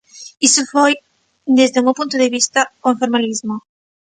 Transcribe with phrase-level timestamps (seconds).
[0.47, 0.93] Iso foi,
[1.57, 3.55] desde o meu punto de vista, o informalismo.